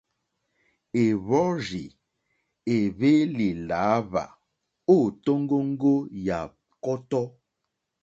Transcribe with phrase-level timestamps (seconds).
[1.03, 1.85] Èwɔ́rzì
[2.75, 4.23] èhwélì lǎhwà
[4.95, 5.93] ô tóŋgóŋgó
[6.25, 6.39] yà
[6.83, 7.25] kɔ́tɔ́.